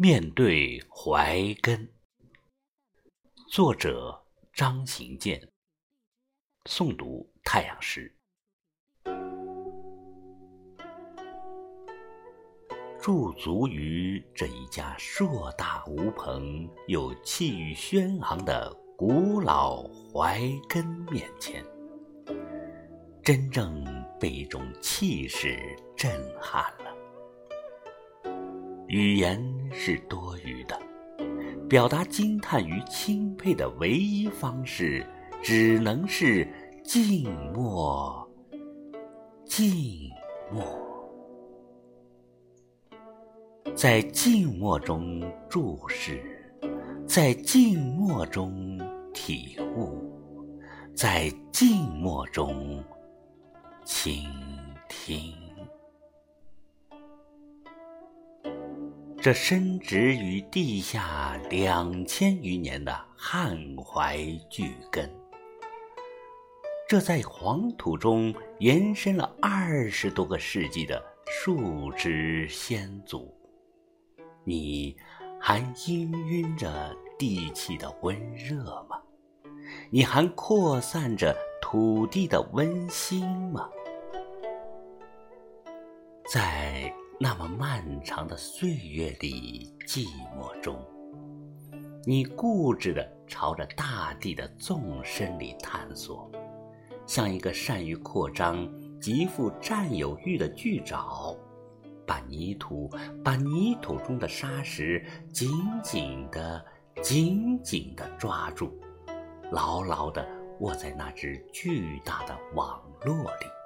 [0.00, 1.88] 面对怀根，
[3.48, 4.16] 作者
[4.52, 5.48] 张行健，
[6.66, 8.14] 诵读太阳石。
[13.00, 19.82] 驻足于这一家硕大无朋又气宇轩昂的古老
[20.14, 21.64] 怀根面前，
[23.20, 23.84] 真正
[24.20, 26.08] 被一种气势震
[26.40, 26.94] 撼了。
[28.86, 29.36] 语言
[29.72, 30.78] 是多余的，
[31.68, 35.06] 表达惊叹与钦佩的唯一方式，
[35.42, 36.46] 只能是
[36.84, 38.28] 静默，
[39.44, 40.10] 静
[40.52, 40.64] 默，
[43.74, 46.22] 在静默中注视，
[47.06, 48.78] 在静默中
[49.12, 50.12] 体悟，
[50.94, 52.82] 在静默中
[53.84, 54.24] 倾
[54.88, 55.47] 听。
[59.20, 64.16] 这深植于地下两千余年的汉怀
[64.48, 65.12] 巨根，
[66.88, 73.36] 这在黄土中延伸了二十多个世纪的树枝先祖，
[74.44, 74.96] 你
[75.40, 79.02] 还氤氲着地气的温热吗？
[79.90, 83.68] 你还扩散着土地的温馨吗？
[86.32, 86.94] 在。
[87.20, 90.80] 那么漫长的岁月里，寂寞中，
[92.04, 96.30] 你固执地朝着大地的纵深里探索，
[97.06, 98.68] 像一个善于扩张、
[99.00, 101.36] 极富占有欲的巨爪，
[102.06, 102.88] 把泥土、
[103.24, 105.50] 把泥土中的沙石紧
[105.82, 106.64] 紧地、
[107.02, 108.72] 紧紧地抓住，
[109.50, 110.24] 牢牢地
[110.60, 113.57] 握在那只巨大的网络里。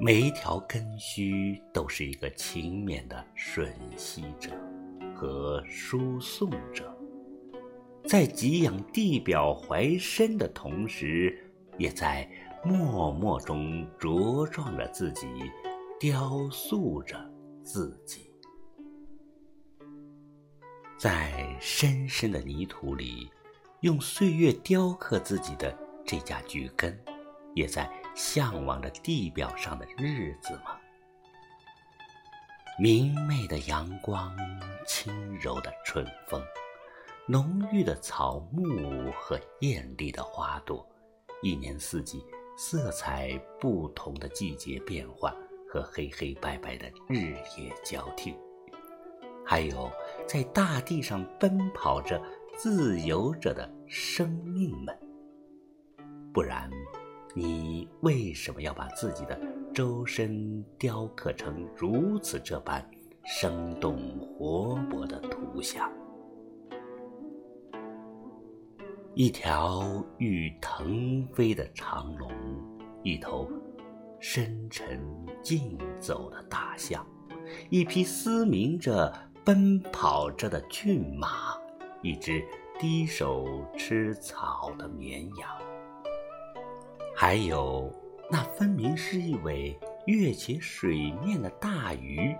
[0.00, 4.50] 每一条根须都是一个勤勉的吮吸者
[5.12, 6.96] 和输送者，
[8.04, 11.36] 在给养地表怀深的同时，
[11.78, 12.30] 也在
[12.64, 15.26] 默默中茁壮着自己，
[15.98, 17.18] 雕塑着
[17.64, 18.30] 自己。
[20.96, 23.28] 在深深的泥土里，
[23.80, 26.96] 用岁月雕刻自己的这家巨根，
[27.52, 27.90] 也在。
[28.18, 30.76] 向往着地表上的日子吗？
[32.76, 34.36] 明媚的阳光，
[34.84, 36.42] 轻柔的春风，
[37.28, 40.84] 浓郁的草木和艳丽的花朵，
[41.42, 42.26] 一年四季
[42.56, 45.32] 色彩不同的季节变换
[45.70, 48.34] 和黑黑白白的日夜交替，
[49.46, 49.88] 还有
[50.26, 52.20] 在大地上奔跑着、
[52.56, 54.98] 自由着的生命们，
[56.34, 56.68] 不然。
[57.38, 59.40] 你为什么要把自己的
[59.72, 62.84] 周身雕刻成如此这般
[63.24, 65.88] 生动活泼的图像？
[69.14, 72.28] 一条欲腾飞的长龙，
[73.04, 73.48] 一头
[74.18, 75.00] 深沉
[75.40, 77.06] 竞走的大象，
[77.70, 81.56] 一匹嘶鸣着奔跑着的骏马，
[82.02, 82.44] 一只
[82.80, 83.46] 低首
[83.76, 85.48] 吃草的绵羊。
[87.20, 87.92] 还有
[88.30, 92.32] 那分明是一尾跃起水面的大鱼，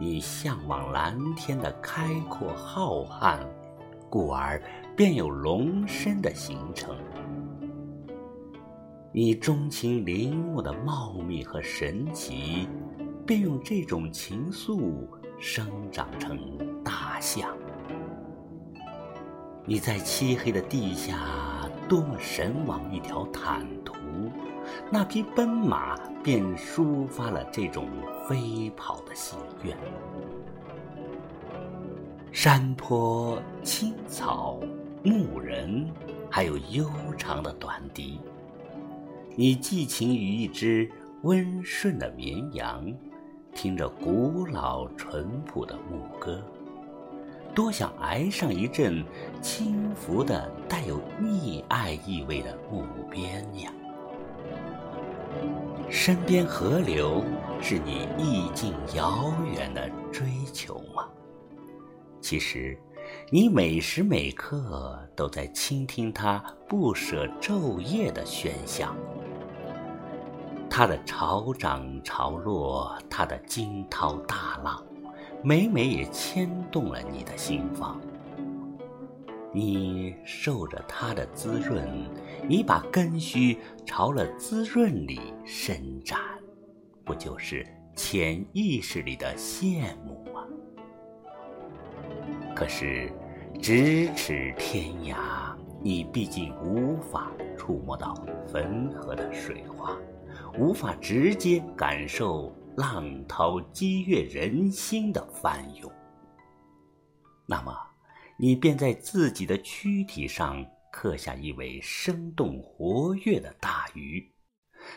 [0.00, 3.38] 你向往蓝天的开阔浩瀚，
[4.08, 4.58] 故而
[4.96, 6.96] 便有龙身的形成。
[9.12, 12.66] 你钟情林木的茂密和神奇，
[13.26, 15.06] 便用这种情愫
[15.38, 16.38] 生长成
[16.82, 17.54] 大象。
[19.64, 21.18] 你在漆黑的地下。
[21.88, 23.92] 多么神往一条坦途，
[24.90, 27.86] 那匹奔马便抒发了这种
[28.26, 29.76] 飞跑的心愿。
[32.30, 34.58] 山坡、青草、
[35.02, 35.86] 牧人，
[36.30, 38.18] 还有悠长的短笛，
[39.36, 40.90] 你寄情于一只
[41.24, 42.90] 温顺的绵羊，
[43.54, 46.42] 听着古老淳朴的牧歌。
[47.54, 49.04] 多想挨上一阵
[49.42, 53.70] 轻拂的带有溺爱意味的木鞭呀！
[55.90, 57.22] 身边河流
[57.60, 61.06] 是你意境遥远的追求吗？
[62.22, 62.78] 其实，
[63.30, 68.96] 你每时每刻都在倾听它不舍昼夜的喧响，
[70.70, 74.82] 它的潮涨潮落，它的惊涛大浪。
[75.44, 78.00] 每每也牵动了你的心房，
[79.52, 81.84] 你受着它的滋润，
[82.46, 86.20] 你把根须朝了滋润里伸展，
[87.04, 87.66] 不就是
[87.96, 90.46] 潜意识里的羡慕吗？
[92.54, 93.10] 可是，
[93.54, 98.14] 咫尺天涯，你毕竟无法触摸到
[98.46, 99.98] 汾河的水花，
[100.56, 105.90] 无法直接感受浪涛激越人心的翻涌。
[107.46, 107.76] 那么，
[108.38, 114.32] 你便在自己的躯体上刻下一尾生动活跃的大鱼，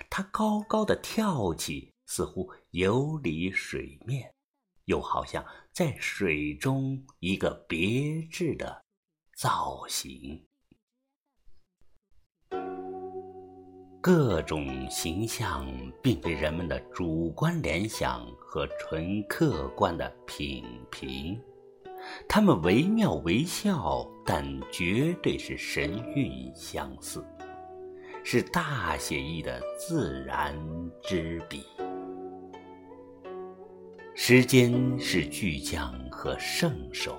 [0.10, 4.32] 它高高的跳起，似乎游离水面。
[4.86, 8.86] 又好像在水中一个别致的
[9.36, 10.46] 造型，
[14.06, 15.66] 各种形象
[16.00, 21.42] 并非人们的主观联想和纯客观的品评，
[22.30, 27.26] 它们惟妙惟肖，但绝对是神韵相似，
[28.24, 30.56] 是大写意的自然
[31.02, 31.64] 之笔。
[34.14, 37.18] 时间是巨匠和圣手，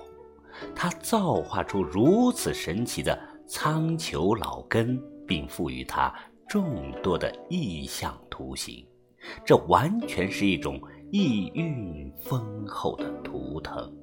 [0.73, 4.97] 他造化出如此神奇的苍穹老根，
[5.27, 6.15] 并赋予它
[6.47, 8.85] 众多的意象图形，
[9.45, 13.93] 这完全是一种意蕴丰厚的图腾。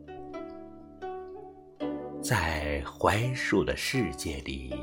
[2.20, 4.74] 在槐树的世界里，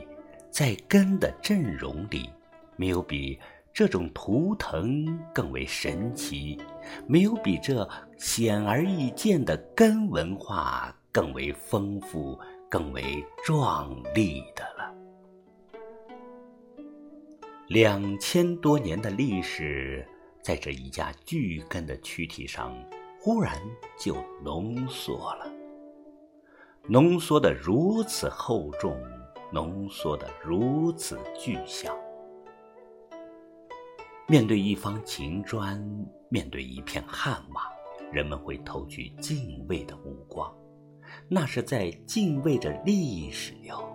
[0.49, 2.29] 在根的阵容里，
[2.75, 3.39] 没有比。
[3.73, 6.59] 这种图腾更为神奇，
[7.07, 7.87] 没有比这
[8.17, 12.37] 显而易见的根文化更为丰富、
[12.69, 14.93] 更为壮丽的了。
[17.71, 20.05] 两千多年的历史，
[20.43, 22.75] 在这一家巨根的躯体上，
[23.17, 23.57] 忽然
[23.97, 24.13] 就
[24.43, 25.49] 浓缩了，
[26.89, 29.01] 浓缩的如此厚重，
[29.53, 31.97] 浓缩的如此具象。
[34.27, 35.81] 面对一方秦砖，
[36.27, 37.71] 面对一片汉瓦，
[38.11, 40.53] 人们会投去敬畏的目光，
[41.29, 43.93] 那是在敬畏着历史哟。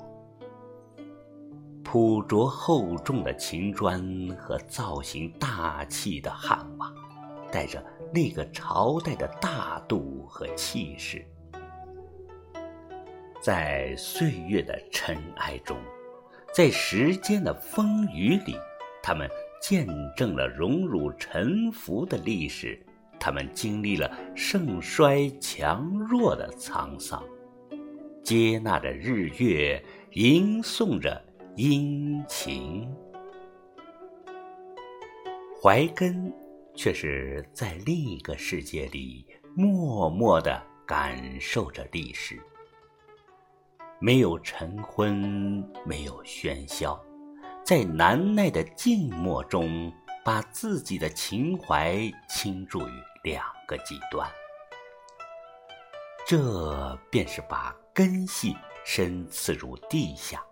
[1.96, 3.98] 朴拙厚重的秦砖
[4.38, 6.93] 和造型大气的汉瓦，
[7.50, 7.82] 带着
[8.12, 11.25] 那个朝代的大度和气势，
[13.40, 15.78] 在岁月的尘埃中，
[16.52, 18.54] 在时间的风雨里，
[19.02, 19.26] 他们。
[19.58, 22.78] 见证了荣辱沉浮的历史，
[23.19, 27.25] 他们经历了盛衰强弱的沧桑，
[28.22, 29.82] 接纳着日月，
[30.12, 31.20] 吟诵着
[31.56, 32.87] 殷勤。
[35.58, 36.31] 怀根
[36.75, 42.38] 却是在另一个世界里默默地感受着历史，
[43.99, 47.03] 没有晨昏，没有喧嚣。
[47.64, 49.91] 在难耐的静默中，
[50.23, 51.99] 把自己的情怀
[52.29, 52.93] 倾注于
[53.25, 54.31] 两个极端，
[56.26, 58.55] 这便是把根系
[58.85, 60.44] 深刺入地下，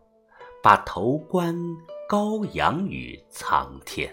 [0.65, 1.55] 把头冠
[2.09, 4.11] 高扬于苍天。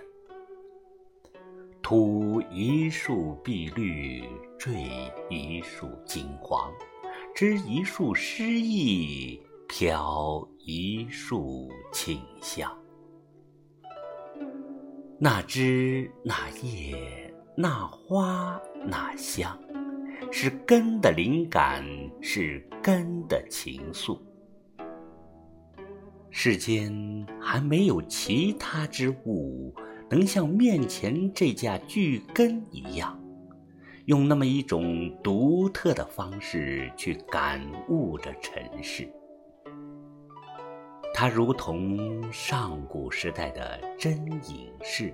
[1.81, 4.21] 吐一树碧绿，
[4.59, 4.73] 坠
[5.29, 6.69] 一树金黄，
[7.33, 12.69] 织一树诗意，飘一树清香。
[15.17, 19.57] 那枝那叶那花那香，
[20.33, 21.81] 是根的灵感，
[22.19, 24.19] 是根的情愫。
[26.33, 29.75] 世间还没有其他之物，
[30.09, 33.19] 能像面前这架巨根一样，
[34.05, 39.07] 用那么一种独特的方式去感悟着尘世。
[41.13, 45.13] 它如同上古时代的真隐士，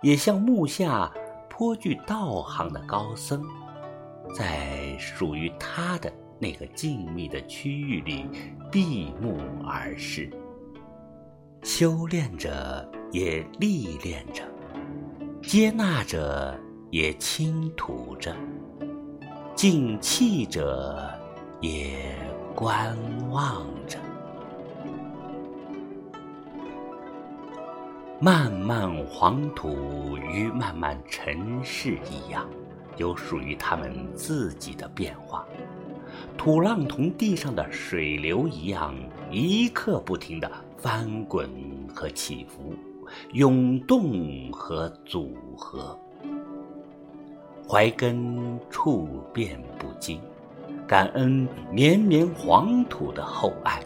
[0.00, 1.12] 也像木下
[1.48, 3.44] 颇具道行的高僧，
[4.32, 6.10] 在属于他的
[6.40, 8.26] 那个静谧的区域里
[8.72, 10.30] 闭目而视，
[11.62, 14.42] 修炼着也历练着，
[15.42, 16.58] 接纳着
[16.90, 18.34] 也倾吐着，
[19.54, 21.12] 静气者
[21.60, 22.16] 也
[22.54, 22.96] 观
[23.28, 23.98] 望着。
[28.18, 32.48] 漫漫黄土与漫漫尘世一样，
[32.96, 35.46] 有属于他们自己的变化。
[36.42, 38.94] 土浪同地上的水流一样，
[39.30, 41.46] 一刻不停的翻滚
[41.94, 42.74] 和起伏，
[43.34, 45.94] 涌动和组合。
[47.68, 50.18] 怀根处变不惊，
[50.88, 53.82] 感恩绵绵黄土的厚爱，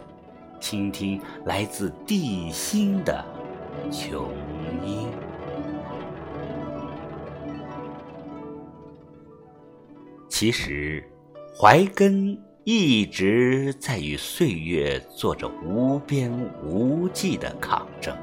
[0.57, 3.21] 倾听来自地心的。
[3.91, 4.29] 琼
[4.85, 5.09] 音。
[10.29, 11.03] 其实，
[11.57, 16.29] 怀根一直在与岁月做着无边
[16.61, 18.13] 无际的抗争。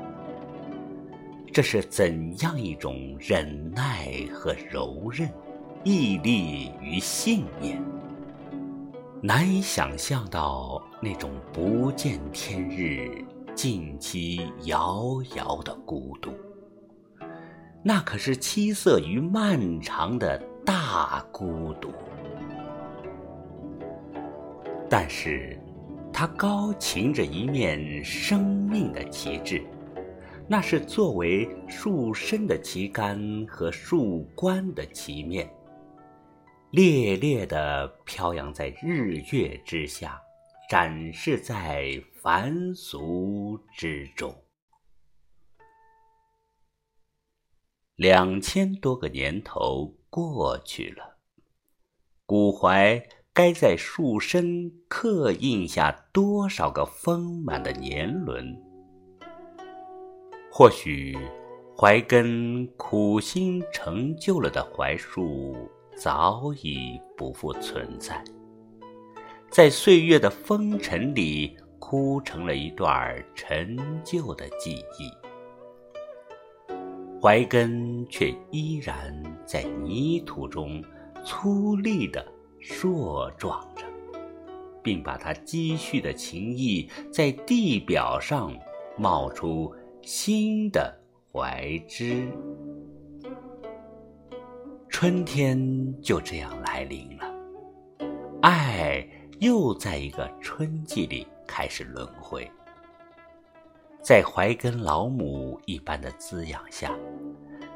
[1.51, 5.27] 这是怎样一种忍耐和柔韧，
[5.83, 7.83] 毅力与信念？
[9.23, 13.25] 难以想象到那种不见天日、
[13.55, 16.31] 近期遥遥的孤独。
[17.83, 20.37] 那可是凄涩与漫长的
[20.67, 21.91] 大孤独。
[24.93, 25.59] 但是，
[26.13, 29.65] 他高擎着一面生命的旗帜。
[30.47, 35.51] 那是作为树身的旗杆和树冠的旗面，
[36.73, 40.21] 烈烈地飘扬在日月之下，
[40.69, 44.31] 展示在凡俗之中。
[47.97, 51.17] 两千多个年头过去了，
[52.27, 53.03] 古槐
[53.35, 58.55] 该在树身刻印下多少个丰满的年轮？
[60.51, 61.17] 或许，
[61.75, 65.57] 槐根苦心成就了的槐树
[65.97, 68.23] 早已不复存在，
[69.49, 75.11] 在岁月的风尘里枯成了一段陈旧的记忆。
[77.23, 80.85] 槐根却依然在泥土中
[81.25, 82.23] 粗粝地
[82.62, 83.85] 硕壮着，
[84.83, 88.57] 并把它积蓄的情谊在地表上
[88.97, 89.75] 冒出。
[90.04, 90.92] 新的
[91.31, 92.28] 怀枝，
[94.88, 97.33] 春天就这样来临了，
[98.40, 102.50] 爱又在一个春季里开始轮回，
[104.02, 106.92] 在怀根老母一般的滋养下，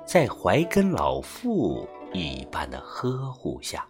[0.05, 3.87] 在怀根老父一般的呵护下，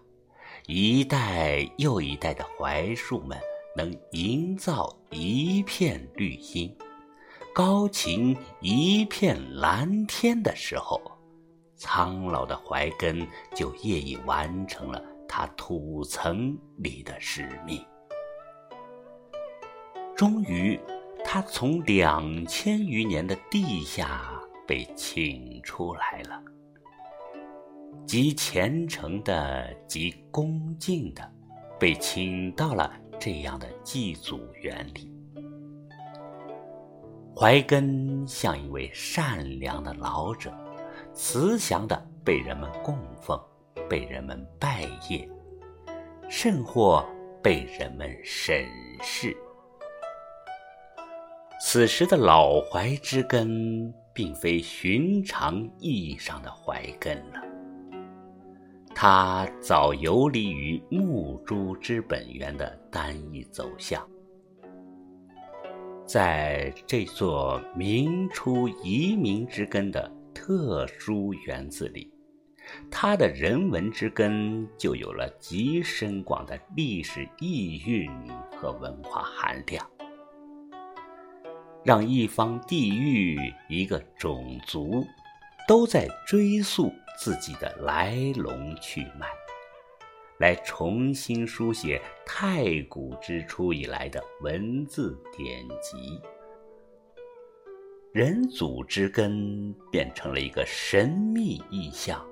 [0.68, 3.38] 一代又一代的槐树们
[3.76, 6.76] 能营造一片绿荫。
[7.54, 11.00] 高擎一片蓝天的时候，
[11.76, 17.80] 苍老的槐根就业已完成了它土层里的使命。
[20.16, 20.80] 终于，
[21.24, 26.42] 它从两千余年的地下被请出来了，
[28.06, 31.28] 极虔诚的、极恭敬的，
[31.76, 35.12] 被请到了这样的祭祖园里。
[37.34, 40.54] 槐根像一位善良的老者，
[41.12, 43.38] 慈祥的被人们供奉，
[43.88, 45.28] 被人们拜谒，
[46.30, 47.04] 甚或
[47.42, 48.64] 被人们审
[49.02, 49.36] 视。
[51.60, 57.42] 此时的老槐之根，并非寻常意义上的槐根了，
[58.98, 64.02] 它早游离于木株之本源的单一走向。
[66.06, 72.10] 在这座明初移民之根的特殊园子里，
[72.90, 78.10] 它的人文之根就有了极深广的历史意蕴
[78.56, 79.86] 和文化含量，
[81.84, 85.06] 让一方地域、一个种族
[85.68, 89.26] 都在追溯自己的来龙去脉。
[90.38, 96.20] 来重新书写太古之初以来的文字典籍，
[98.12, 102.22] 人祖之根变成了一个神秘意象，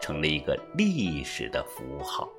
[0.00, 2.30] 成了一个历史的符号，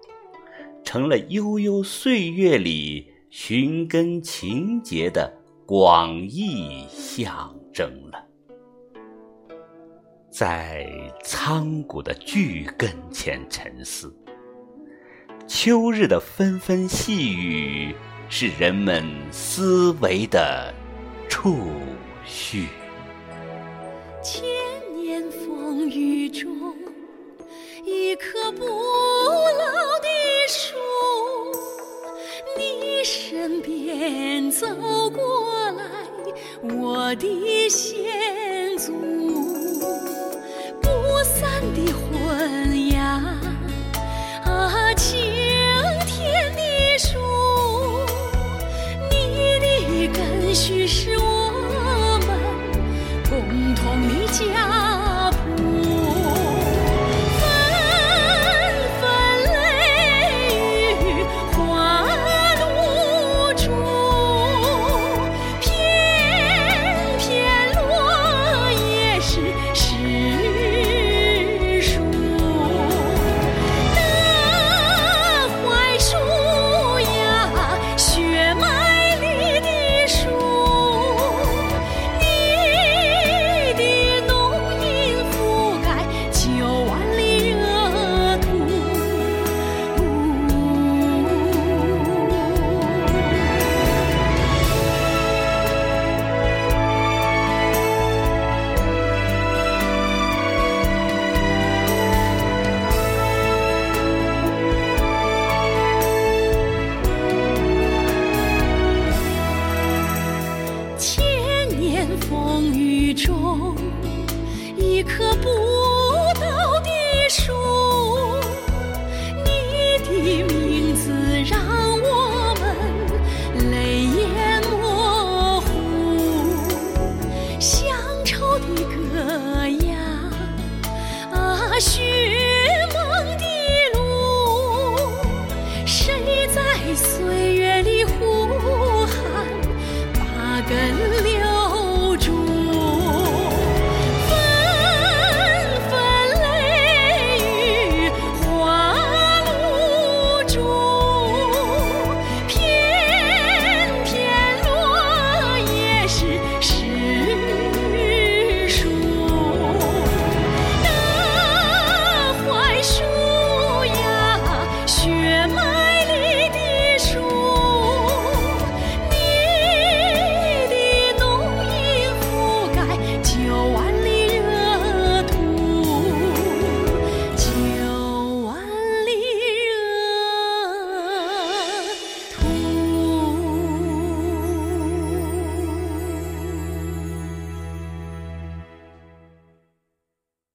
[0.84, 5.32] 成了悠悠岁月里寻根情结的
[5.68, 8.27] 广义象征了。
[10.38, 10.86] 在
[11.24, 14.13] 苍古的巨根前沉思。
[15.48, 17.96] 秋日的纷纷细雨，
[18.27, 20.74] 是人们思维的
[21.30, 21.56] 触
[22.25, 22.68] 须。
[24.22, 24.44] 千
[24.94, 26.75] 年风雨中，
[27.86, 30.10] 一棵不老的
[30.50, 30.75] 树，
[32.58, 34.68] 你身边走
[35.12, 39.45] 过来，我的先祖。
[41.74, 43.22] 的婚呀
[44.44, 45.20] 啊青
[46.06, 47.18] 天的树
[49.10, 52.30] 你的根须是我们
[53.30, 54.64] 共同的家。